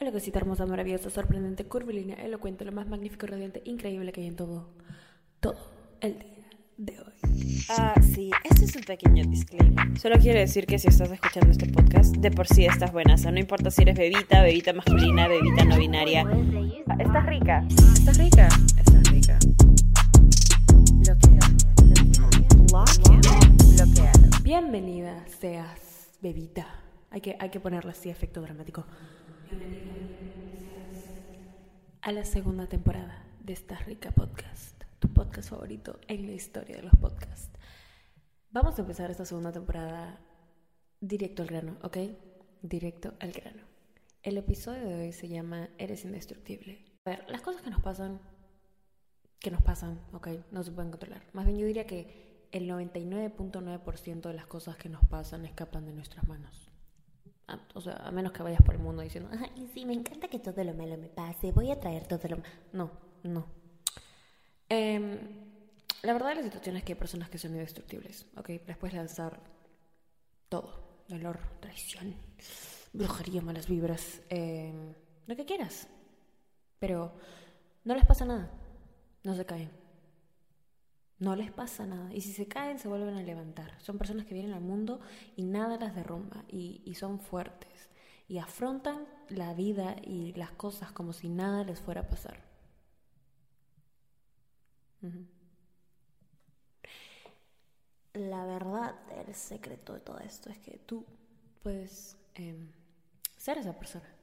[0.00, 4.36] Hola cosita hermosa, maravillosa, sorprendente, curvilínea, elocuente, lo más magnífico, radiante, increíble que hay en
[4.36, 4.68] todo,
[5.40, 5.58] todo
[6.00, 7.64] el día de hoy.
[7.68, 9.98] Ah, sí, este es un pequeño disclaimer.
[9.98, 13.14] Solo quiero decir que si estás escuchando este podcast, de por sí estás buena.
[13.14, 16.24] O sea, no importa si eres bebita, bebita masculina, bebita no binaria.
[16.86, 17.66] Ah, estás rica.
[17.68, 18.48] ¿Estás rica?
[18.78, 19.36] Estás rica.
[22.70, 24.42] Bloqueado.
[24.44, 26.68] Bienvenida seas, bebita.
[27.10, 28.86] Hay que, hay que ponerle así efecto dramático.
[32.08, 36.82] A la segunda temporada de esta rica podcast, tu podcast favorito en la historia de
[36.82, 37.50] los podcasts.
[38.50, 40.18] Vamos a empezar esta segunda temporada
[41.00, 41.98] directo al grano, ¿ok?
[42.62, 43.62] Directo al grano.
[44.22, 46.84] El episodio de hoy se llama Eres indestructible.
[47.04, 48.20] A ver, las cosas que nos pasan,
[49.38, 50.28] que nos pasan, ¿ok?
[50.50, 51.22] No se pueden controlar.
[51.34, 55.92] Más bien yo diría que el 99.9% de las cosas que nos pasan escapan de
[55.92, 56.67] nuestras manos.
[57.74, 60.38] O sea, a menos que vayas por el mundo diciendo, ay, sí, me encanta que
[60.38, 62.50] todo lo malo me pase, voy a traer todo lo malo.
[62.72, 62.90] No,
[63.22, 63.46] no.
[64.68, 65.18] Em,
[66.02, 68.48] la verdad de la situación es que hay personas que son indestructibles, ¿ok?
[68.66, 69.40] Les puedes lanzar
[70.48, 70.86] todo.
[71.08, 72.14] Dolor, traición,
[72.92, 74.92] brujería, malas vibras, em,
[75.26, 75.88] lo que quieras.
[76.78, 77.14] Pero
[77.84, 78.50] no les pasa nada.
[79.24, 79.70] No se caen.
[81.18, 82.12] No les pasa nada.
[82.14, 83.80] Y si se caen, se vuelven a levantar.
[83.80, 85.00] Son personas que vienen al mundo
[85.36, 86.44] y nada las derrumba.
[86.48, 87.88] Y, y son fuertes.
[88.28, 92.48] Y afrontan la vida y las cosas como si nada les fuera a pasar.
[98.14, 98.96] La verdad,
[99.26, 101.06] el secreto de todo esto es que tú
[101.62, 102.70] puedes em,
[103.36, 104.17] ser esa persona.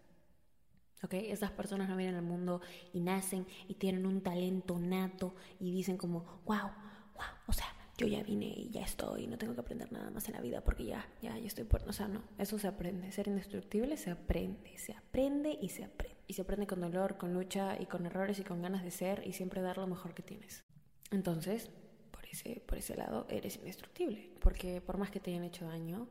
[1.05, 1.13] ¿Ok?
[1.13, 2.61] Esas personas no vienen al mundo
[2.91, 6.71] y nacen y tienen un talento nato y dicen como, wow,
[7.13, 7.67] wow, o sea,
[7.97, 10.61] yo ya vine y ya estoy, no tengo que aprender nada más en la vida
[10.61, 11.87] porque ya, ya, ya estoy por...
[11.87, 13.11] O sea, no, eso se aprende.
[13.11, 16.15] Ser indestructible se aprende, se aprende y se aprende.
[16.27, 19.21] Y se aprende con dolor, con lucha y con errores y con ganas de ser
[19.27, 20.63] y siempre dar lo mejor que tienes.
[21.11, 21.69] Entonces,
[22.09, 24.33] por ese, por ese lado, eres indestructible.
[24.41, 26.09] Porque por más que te hayan hecho daño,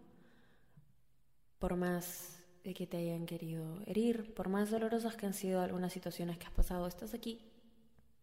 [1.59, 5.93] por más de que te hayan querido herir, por más dolorosas que han sido algunas
[5.93, 7.41] situaciones que has pasado, estás aquí,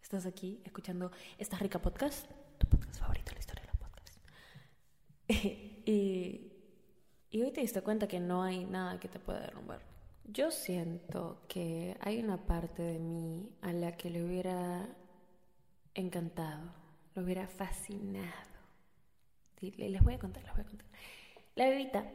[0.02, 2.26] estás aquí escuchando esta rica podcast,
[2.58, 4.20] tu podcast favorito en la historia de los podcasts.
[5.86, 6.52] y,
[7.30, 9.82] y hoy te diste cuenta que no hay nada que te pueda derrumbar.
[10.26, 14.88] Yo siento que hay una parte de mí a la que le hubiera
[15.94, 16.74] encantado,
[17.16, 18.28] lo hubiera fascinado.
[19.60, 20.88] Le- les voy a contar, les voy a contar.
[21.56, 22.10] La bebita,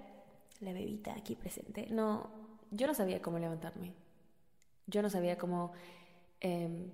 [0.61, 2.31] la bebita aquí presente, no,
[2.71, 3.95] yo no sabía cómo levantarme.
[4.87, 5.73] Yo no sabía cómo
[6.41, 6.91] em,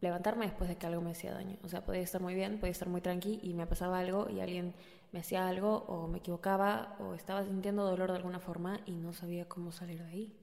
[0.00, 1.58] levantarme después de que algo me hacía daño.
[1.62, 4.40] O sea, podía estar muy bien, podía estar muy tranqui y me pasaba algo y
[4.40, 4.74] alguien
[5.12, 9.12] me hacía algo o me equivocaba o estaba sintiendo dolor de alguna forma y no
[9.12, 10.36] sabía cómo salir de ahí.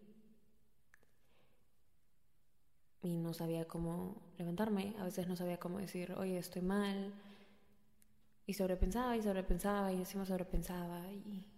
[3.02, 7.14] Y no sabía cómo levantarme, a veces no sabía cómo decir, oye, estoy mal.
[8.46, 11.53] Y sobrepensaba y sobrepensaba y encima sobrepensaba y...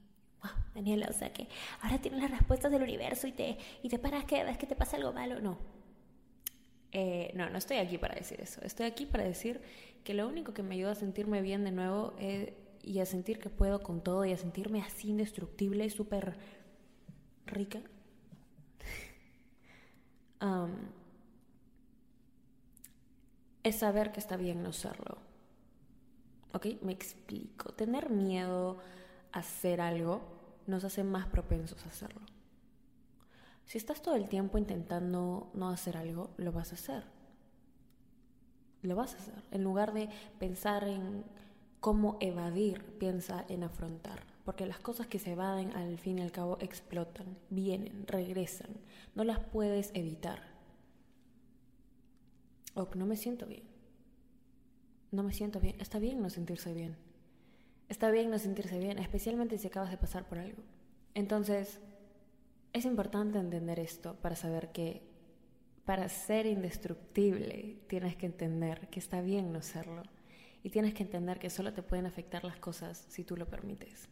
[0.45, 1.47] Wow, Daniela, o sea que
[1.81, 4.75] ahora tienes las respuestas del universo y te, y te paras cada vez que te
[4.75, 5.39] pasa algo malo.
[5.41, 5.57] No.
[6.91, 8.61] Eh, no, no estoy aquí para decir eso.
[8.63, 9.61] Estoy aquí para decir
[10.03, 13.39] que lo único que me ayuda a sentirme bien de nuevo es- y a sentir
[13.39, 16.35] que puedo con todo y a sentirme así indestructible, súper
[17.47, 17.81] rica.
[23.63, 25.17] Es saber que está bien no serlo.
[26.53, 26.67] ¿Ok?
[26.81, 27.73] Me explico.
[27.73, 28.77] Tener miedo
[29.31, 30.21] a hacer algo
[30.67, 32.21] nos hace más propensos a hacerlo.
[33.65, 37.03] Si estás todo el tiempo intentando no hacer algo, lo vas a hacer.
[38.83, 39.43] Lo vas a hacer.
[39.51, 40.09] En lugar de
[40.39, 41.23] pensar en
[41.79, 44.19] cómo evadir, piensa en afrontar.
[44.43, 48.69] Porque las cosas que se evaden al fin y al cabo explotan, vienen, regresan.
[49.15, 50.43] No las puedes evitar.
[52.75, 53.63] O no me siento bien.
[55.11, 55.75] No me siento bien.
[55.79, 56.95] Está bien no sentirse bien.
[57.89, 60.63] Está bien no sentirse bien, especialmente si acabas de pasar por algo.
[61.13, 61.79] Entonces,
[62.73, 65.03] es importante entender esto para saber que
[65.85, 70.03] para ser indestructible tienes que entender que está bien no serlo.
[70.63, 74.09] Y tienes que entender que solo te pueden afectar las cosas si tú lo permites.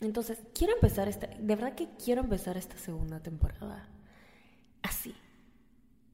[0.00, 3.86] Entonces, quiero empezar esta, de verdad que quiero empezar esta segunda temporada
[4.82, 5.14] así.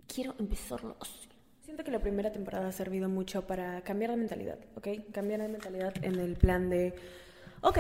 [0.07, 1.32] Quiero empezarlo así.
[1.73, 4.89] Siento que la primera temporada ha servido mucho para cambiar la mentalidad, ¿ok?
[5.11, 6.93] Cambiar la mentalidad en el plan de,
[7.63, 7.79] ok,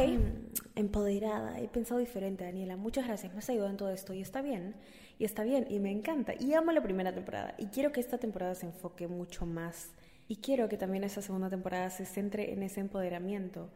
[0.77, 4.41] empoderada, he pensado diferente, Daniela, muchas gracias, me has ayudado en todo esto y está
[4.41, 4.75] bien,
[5.19, 8.17] y está bien, y me encanta, y amo la primera temporada, y quiero que esta
[8.17, 9.91] temporada se enfoque mucho más,
[10.27, 13.69] y quiero que también esa segunda temporada se centre en ese empoderamiento,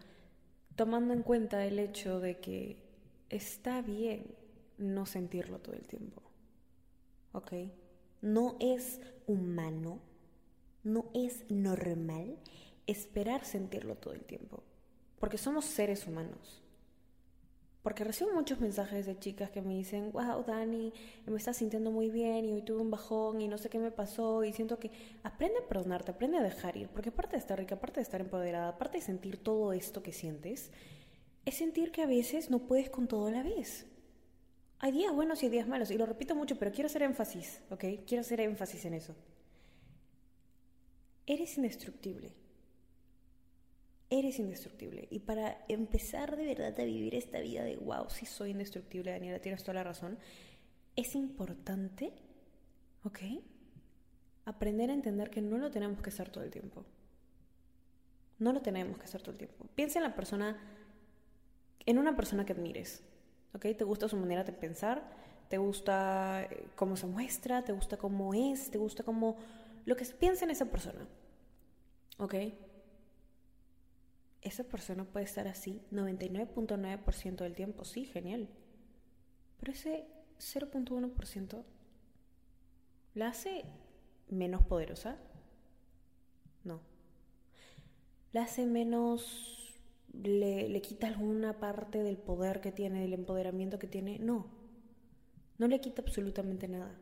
[0.77, 2.79] tomando en cuenta el hecho de que
[3.29, 4.35] está bien
[4.79, 6.23] no sentirlo todo el tiempo.
[7.33, 7.53] ¿ok?
[8.23, 10.01] No es humano,
[10.87, 12.38] no es normal
[12.87, 14.62] esperar sentirlo todo el tiempo,
[15.19, 16.62] porque somos seres humanos.
[17.83, 20.93] Porque recibo muchos mensajes de chicas que me dicen, wow, Dani,
[21.27, 23.91] me estás sintiendo muy bien y hoy tuve un bajón y no sé qué me
[23.91, 24.91] pasó y siento que
[25.23, 28.21] aprende a perdonarte, aprende a dejar ir, porque aparte de estar rica, aparte de estar
[28.21, 30.71] empoderada, aparte de sentir todo esto que sientes,
[31.44, 33.87] es sentir que a veces no puedes con todo a la vez.
[34.79, 37.85] Hay días buenos y días malos, y lo repito mucho, pero quiero hacer énfasis, ¿ok?
[38.06, 39.15] Quiero hacer énfasis en eso.
[41.26, 42.34] Eres indestructible
[44.11, 45.08] eres indestructible.
[45.11, 49.40] Y para empezar de verdad a vivir esta vida de wow, si soy indestructible, Daniela,
[49.40, 50.19] tienes toda la razón,
[50.94, 52.12] es importante,
[53.02, 53.19] ¿ok?
[54.44, 56.84] Aprender a entender que no lo tenemos que hacer todo el tiempo.
[58.38, 59.67] No lo tenemos que hacer todo el tiempo.
[59.75, 60.56] Piensa en la persona,
[61.84, 63.02] en una persona que admires,
[63.55, 63.67] ¿ok?
[63.76, 65.02] ¿Te gusta su manera de pensar?
[65.49, 67.64] ¿Te gusta eh, cómo se muestra?
[67.64, 68.70] ¿Te gusta cómo es?
[68.70, 69.37] ¿Te gusta cómo...
[69.87, 71.09] Lo que piensa en esa persona,
[72.19, 72.35] ¿ok?
[74.47, 78.49] esa persona puede estar así 99.9% del tiempo, sí, genial.
[79.59, 80.06] Pero ese
[80.38, 81.65] 0.1%
[83.15, 83.65] la hace
[84.29, 85.19] menos poderosa?
[86.65, 86.81] No.
[88.33, 89.62] ¿La hace menos...
[90.12, 94.19] Le, le quita alguna parte del poder que tiene, del empoderamiento que tiene?
[94.19, 94.47] No.
[95.59, 96.97] No le quita absolutamente nada.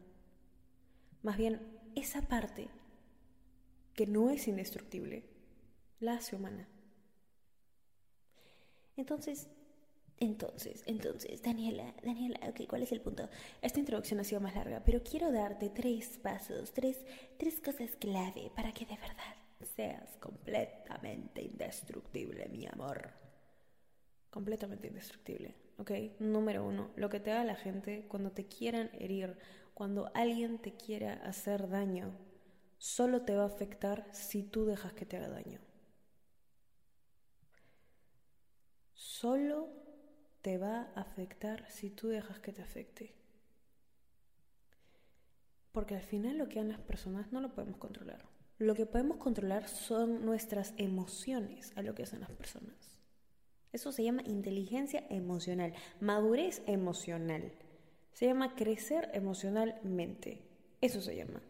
[1.22, 1.60] Más bien,
[1.96, 2.68] esa parte
[3.94, 5.24] que no es indestructible,
[6.00, 6.68] la hace humana.
[8.96, 9.48] Entonces,
[10.18, 13.28] entonces, entonces, Daniela, Daniela, ok, ¿cuál es el punto?
[13.62, 17.04] Esta introducción ha sido más larga, pero quiero darte tres pasos, tres,
[17.36, 19.34] tres cosas clave para que de verdad
[19.74, 23.10] seas completamente indestructible, mi amor.
[24.30, 25.90] Completamente indestructible, ¿ok?
[26.20, 29.36] Número uno, lo que te haga la gente cuando te quieran herir,
[29.74, 32.16] cuando alguien te quiera hacer daño,
[32.78, 35.60] solo te va a afectar si tú dejas que te haga daño.
[39.24, 39.70] solo
[40.42, 43.14] te va a afectar si tú dejas que te afecte.
[45.72, 48.26] Porque al final lo que hacen las personas no lo podemos controlar.
[48.58, 52.98] Lo que podemos controlar son nuestras emociones a lo que hacen las personas.
[53.72, 57.50] Eso se llama inteligencia emocional, madurez emocional.
[58.14, 60.40] Se llama crecer emocionalmente.
[60.80, 61.42] Eso se llama.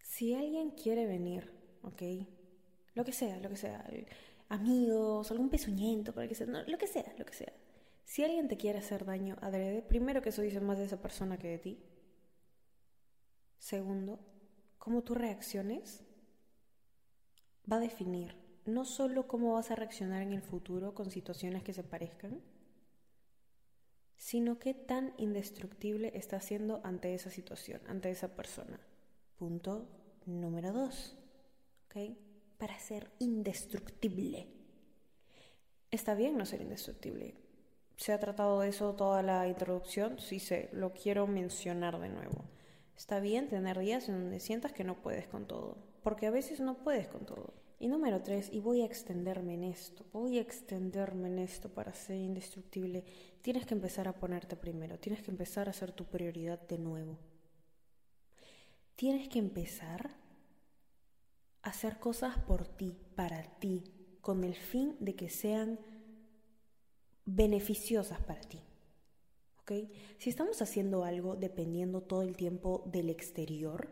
[0.00, 1.50] Si alguien quiere venir,
[1.82, 2.02] ¿ok?
[2.94, 3.84] Lo que sea, lo que sea
[4.48, 7.52] amigos, algún pezuñento, para que sea, lo que sea, lo que sea.
[8.04, 11.38] Si alguien te quiere hacer daño adrede, primero que eso dice más de esa persona
[11.38, 11.82] que de ti.
[13.58, 14.20] Segundo,
[14.78, 16.04] cómo tú reacciones
[17.70, 21.72] va a definir no solo cómo vas a reaccionar en el futuro con situaciones que
[21.72, 22.40] se parezcan,
[24.16, 28.80] sino qué tan indestructible estás siendo ante esa situación, ante esa persona.
[29.38, 29.88] Punto
[30.24, 31.16] número dos.
[32.58, 34.48] Para ser indestructible.
[35.90, 37.34] Está bien no ser indestructible.
[37.96, 42.44] Se ha tratado de eso toda la introducción, sí sé, lo quiero mencionar de nuevo.
[42.96, 46.60] Está bien tener días en donde sientas que no puedes con todo, porque a veces
[46.60, 47.54] no puedes con todo.
[47.78, 51.92] Y número tres, y voy a extenderme en esto, voy a extenderme en esto para
[51.92, 53.04] ser indestructible,
[53.42, 57.18] tienes que empezar a ponerte primero, tienes que empezar a ser tu prioridad de nuevo.
[58.94, 60.16] Tienes que empezar
[61.66, 63.82] hacer cosas por ti, para ti,
[64.20, 65.80] con el fin de que sean
[67.24, 68.60] beneficiosas para ti.
[69.60, 69.72] ¿Ok?
[70.18, 73.90] Si estamos haciendo algo dependiendo todo el tiempo del exterior,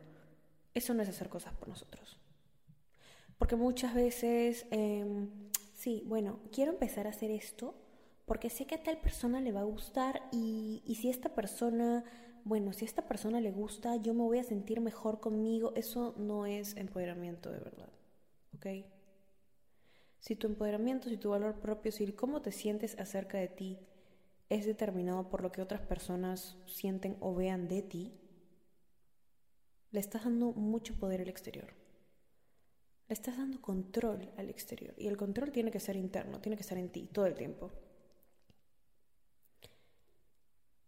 [0.73, 2.17] eso no es hacer cosas por nosotros.
[3.39, 5.29] Porque muchas veces, em,
[5.75, 7.75] sí, bueno, quiero empezar a hacer esto
[8.25, 12.05] porque sé que a tal persona le va a gustar y, y si esta persona
[12.45, 16.45] bueno, si esta persona le gusta, yo me voy a sentir mejor conmigo, eso no
[16.45, 17.89] es empoderamiento de verdad,
[18.55, 18.67] ¿ok?
[20.21, 23.79] Si tu empoderamiento, si tu valor propio, si cómo te sientes acerca de ti
[24.51, 28.13] es determinado por lo que otras personas sienten o vean de ti,
[29.91, 31.73] le estás dando mucho poder al exterior.
[33.09, 34.95] Le estás dando control al exterior.
[34.97, 37.71] Y el control tiene que ser interno, tiene que estar en ti todo el tiempo.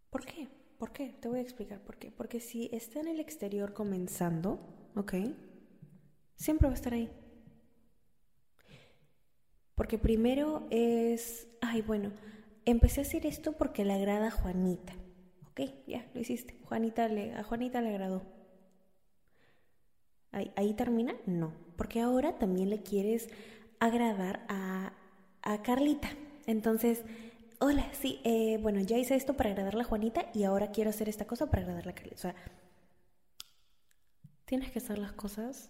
[0.09, 0.47] ¿Por qué?
[0.79, 1.13] ¿Por qué?
[1.19, 2.11] Te voy a explicar por qué.
[2.11, 4.59] Porque si está en el exterior comenzando,
[4.95, 5.13] ¿ok?
[6.35, 7.09] Siempre va a estar ahí.
[9.75, 12.11] Porque primero es, ay, bueno,
[12.65, 14.93] empecé a hacer esto porque le agrada a Juanita.
[15.51, 16.57] Ok, ya, lo hiciste.
[16.65, 18.23] Juanita le, a Juanita le agradó.
[20.31, 21.15] ¿Ahí, ahí termina?
[21.25, 23.29] No, porque ahora también le quieres
[23.79, 24.93] agradar a,
[25.43, 26.09] a Carlita.
[26.45, 27.03] Entonces,
[27.59, 31.09] hola, sí, eh, bueno, ya hice esto para agradar a Juanita y ahora quiero hacer
[31.09, 32.13] esta cosa para agradar a Carly.
[32.13, 32.35] O sea,
[34.45, 35.69] tienes que hacer las cosas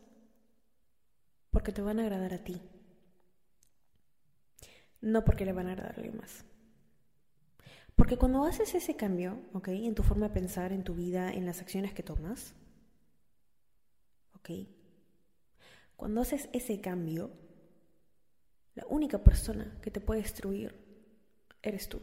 [1.51, 2.61] porque te van a agradar a ti,
[5.01, 6.45] no porque le van a agradar a alguien más.
[7.95, 9.69] Porque cuando haces ese cambio, ¿ok?
[9.69, 12.53] En tu forma de pensar, en tu vida, en las acciones que tomas,
[14.35, 14.76] ¿ok?
[15.97, 17.31] Cuando haces ese cambio,
[18.75, 20.73] la única persona que te puede destruir
[21.61, 21.99] eres tú.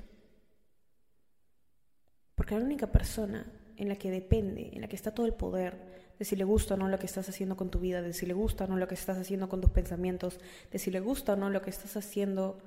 [2.34, 3.46] Porque la única persona
[3.76, 6.74] en la que depende, en la que está todo el poder de si le gusta
[6.74, 8.76] o no lo que estás haciendo con tu vida, de si le gusta o no
[8.76, 11.70] lo que estás haciendo con tus pensamientos, de si le gusta o no lo que
[11.70, 12.58] estás haciendo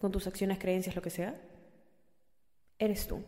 [0.00, 1.40] con tus acciones, creencias, lo que sea,
[2.78, 3.22] eres tú.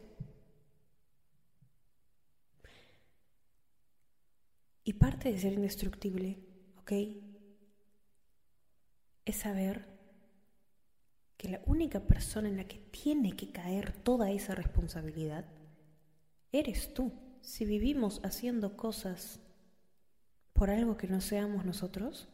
[4.84, 6.38] Y parte de ser indestructible,
[6.80, 6.92] ¿ok?
[9.26, 9.84] Es saber
[11.36, 15.44] que la única persona en la que tiene que caer toda esa responsabilidad
[16.52, 17.12] eres tú.
[17.42, 19.40] Si vivimos haciendo cosas
[20.52, 22.28] por algo que no seamos nosotros,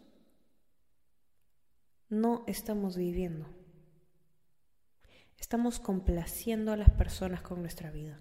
[2.08, 3.46] no estamos viviendo.
[5.38, 8.20] Estamos complaciendo a las personas con nuestra vida.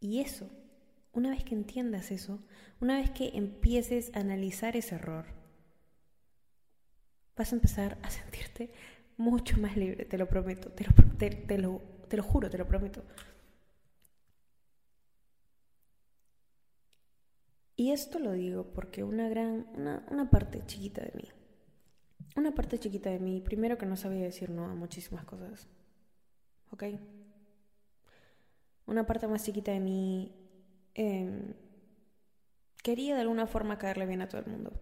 [0.00, 0.50] Y eso,
[1.12, 2.42] una vez que entiendas eso,
[2.80, 5.41] una vez que empieces a analizar ese error,
[7.36, 8.70] vas a empezar a sentirte
[9.16, 12.66] mucho más libre, te lo prometo, te lo, te, lo, te lo juro, te lo
[12.66, 13.04] prometo.
[17.76, 21.28] Y esto lo digo porque una gran, una, una, parte chiquita de mí,
[22.36, 25.66] una parte chiquita de mí, primero que no sabía decir no a muchísimas cosas,
[26.70, 26.84] ¿ok?
[28.86, 30.32] Una parte más chiquita de mí
[30.94, 31.54] eh,
[32.82, 34.72] quería de alguna forma caerle bien a todo el mundo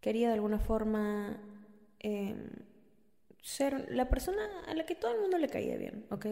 [0.00, 1.40] quería de alguna forma
[1.98, 2.50] em,
[3.42, 6.26] ser la persona a la que todo el mundo le caía bien, ¿ok?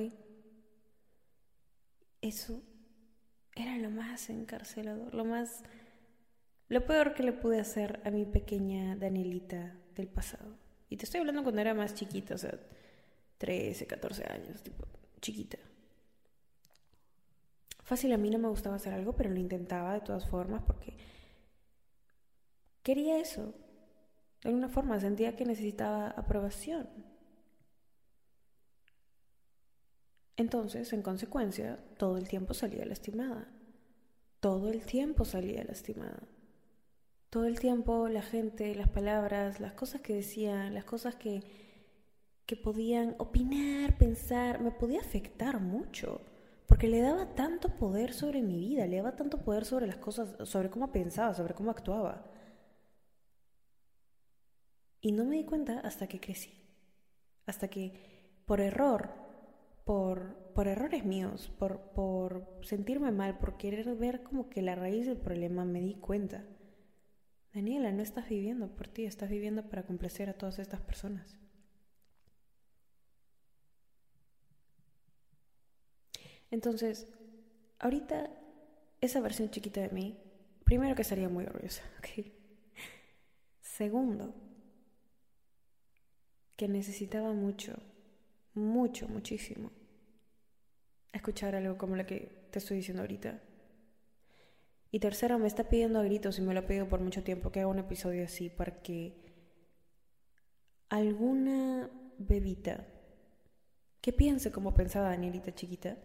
[2.20, 2.62] Eso
[3.54, 5.62] era lo más encarcelador, lo más...
[6.68, 10.58] Lo peor que le pude hacer a mi pequeña Danielita del pasado.
[10.90, 12.58] Y te estoy hablando cuando era más chiquita, o sea,
[13.38, 14.84] 13, 14 años, tipo,
[15.20, 15.58] chiquita.
[17.82, 20.94] Fácil, a mí no me gustaba hacer algo, pero lo intentaba de todas formas porque
[22.88, 23.52] quería eso.
[24.40, 26.88] De alguna forma sentía que necesitaba aprobación.
[30.38, 33.47] Entonces, en consecuencia, todo el tiempo salía lastimada.
[34.40, 36.23] Todo el tiempo salía lastimada.
[37.28, 41.42] Todo el tiempo la gente, las palabras, las cosas que decían, las cosas que,
[42.47, 46.23] que podían opinar, pensar, me podía afectar mucho.
[46.66, 50.49] Porque le daba tanto poder sobre mi vida, le daba tanto poder sobre las cosas,
[50.49, 52.38] sobre cómo pensaba, sobre cómo actuaba.
[55.00, 56.52] Y no me di cuenta hasta que crecí.
[57.47, 57.93] Hasta que
[58.47, 59.11] por error,
[59.85, 65.07] por, por errores míos, por, por sentirme mal, por querer ver como que la raíz
[65.07, 66.45] del problema, me di cuenta.
[67.55, 71.38] Daniela, no estás viviendo por ti, estás viviendo para complacer a todas estas personas.
[76.50, 77.12] Entonces,
[77.78, 78.31] ahorita
[79.00, 80.19] esa versión chiquita de mí,
[80.64, 82.26] primero que estaría muy orgullosa, ¿ok?
[83.61, 84.35] Segundo,
[86.59, 87.73] que necesitaba mucho,
[88.53, 89.71] mucho, muchísimo
[91.12, 93.41] escuchar algo como lo que te estoy diciendo ahorita.
[94.91, 97.53] Y tercero, me está pidiendo a gritos y me lo ha pedido por mucho tiempo
[97.53, 99.15] que haga un episodio así para que
[100.88, 102.85] alguna bebita
[104.00, 105.97] que piense como pensaba Danielita chiquita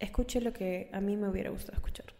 [0.00, 2.19] escuche lo que a mí me hubiera gustado escuchar.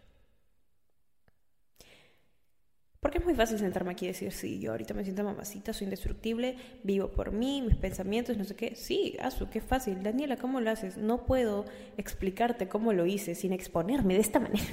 [3.00, 5.86] Porque es muy fácil sentarme aquí y decir, sí, yo ahorita me siento mamacita, soy
[5.86, 8.74] indestructible, vivo por mí, mis pensamientos, no sé qué.
[8.74, 10.02] Sí, Azu, qué fácil.
[10.02, 10.98] Daniela, ¿cómo lo haces?
[10.98, 11.64] No puedo
[11.96, 14.66] explicarte cómo lo hice sin exponerme de esta manera.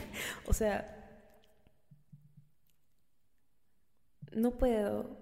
[0.45, 0.93] o sea,
[4.33, 5.17] no puedo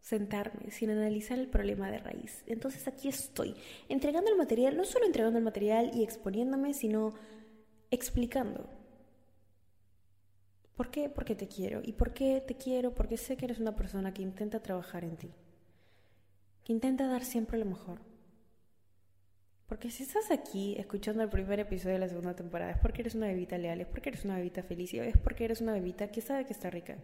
[0.00, 2.42] sentarme sin analizar el problema de raíz.
[2.46, 3.54] Entonces aquí estoy,
[3.88, 7.14] entregando el material, no solo entregando el material y exponiéndome, sino
[7.92, 8.79] explicando
[10.80, 11.10] ¿Por qué?
[11.10, 11.82] Porque te quiero.
[11.84, 12.94] ¿Y por qué te quiero?
[12.94, 15.30] Porque sé que eres una persona que intenta trabajar en ti,
[16.64, 17.98] que intenta dar siempre lo mejor.
[19.66, 23.14] Porque si estás aquí escuchando el primer episodio de la segunda temporada, es porque eres
[23.14, 26.08] una bebita leal, es porque eres una bebita feliz, y es porque eres una bebita
[26.08, 26.96] que sabe que está rica.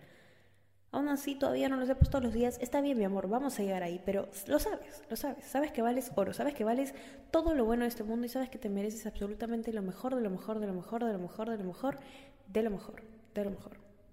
[0.91, 2.57] Aún así, todavía no lo sé todos los días.
[2.63, 5.45] Está bien, mi amor, vamos a llegar ahí, pero lo sabes, lo sabes.
[5.45, 6.95] Sabes que vales oro, sabes que vales
[7.31, 10.23] todo lo bueno de este mundo y sabes que te mereces absolutamente lo mejor, de
[10.23, 12.63] lo mejor, de lo mejor, de lo mejor, de lo mejor, de lo mejor de
[12.63, 13.03] lo mejor,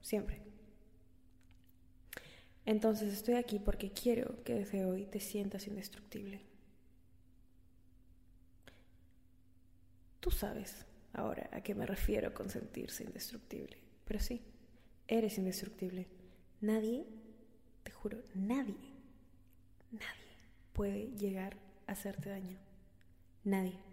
[0.01, 0.42] siempre.
[2.65, 6.42] Entonces estoy aquí porque quiero que desde hoy te sientas indestructible.
[10.20, 13.77] Tú sabes ahora a qué me refiero con sentirse indestructible.
[14.06, 14.42] Pero sí,
[15.08, 16.08] eres indestructible.
[16.62, 17.06] Nadie,
[17.84, 18.94] te juro, nadie,
[19.92, 20.38] nadie
[20.72, 22.58] puede llegar a hacerte daño.
[23.44, 23.92] Nadie.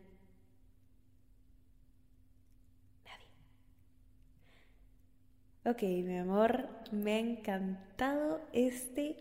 [5.62, 9.18] Ok, mi amor, me ha encantado este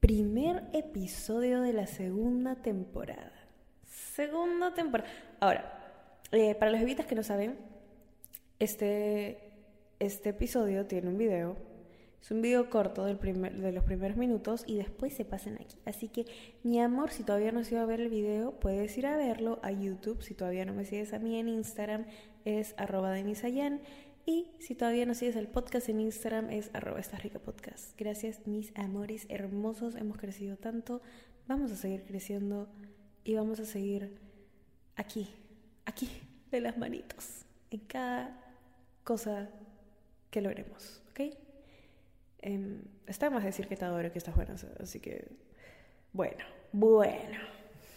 [0.00, 3.32] primer episodio de la segunda temporada.
[3.84, 5.10] Segunda temporada.
[5.38, 7.58] Ahora, eh, para los evitas que no saben,
[8.58, 9.52] este,
[9.98, 11.58] este episodio tiene un video
[12.26, 15.76] es un video corto del primer, de los primeros minutos y después se pasan aquí.
[15.84, 16.26] Así que,
[16.64, 19.60] mi amor, si todavía no has ido a ver el video, puedes ir a verlo
[19.62, 20.22] a YouTube.
[20.22, 22.06] Si todavía no me sigues a mí en Instagram,
[22.44, 23.80] es arroba denisayan.
[24.28, 27.96] Y si todavía no sigues el podcast en Instagram, es arroba esta rica podcast.
[27.96, 29.94] Gracias, mis amores hermosos.
[29.94, 31.00] Hemos crecido tanto.
[31.46, 32.68] Vamos a seguir creciendo
[33.22, 34.18] y vamos a seguir
[34.96, 35.28] aquí,
[35.84, 36.10] aquí,
[36.50, 38.36] de las manitos, en cada
[39.04, 39.48] cosa
[40.32, 41.04] que logremos.
[41.10, 41.20] ¿Ok?
[42.40, 45.24] Eh, está más decir que te adoro que estás buena, así que
[46.12, 47.38] bueno, bueno.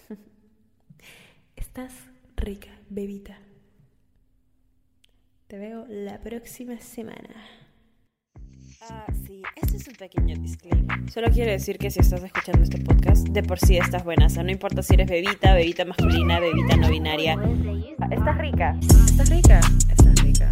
[1.55, 1.93] Estás
[2.35, 3.48] rica, bebita.
[5.49, 7.33] Te veo la próxima semana.
[8.87, 11.11] Ah, sí, este es un pequeño disclaimer.
[11.11, 14.27] Solo quiero decir que si estás escuchando este podcast, de por sí estás buena.
[14.27, 17.35] O sea, no importa si eres bebita, bebita masculina, bebita no binaria.
[18.11, 18.77] Estás rica.
[18.79, 19.59] Estás rica.
[19.89, 20.51] Estás rica.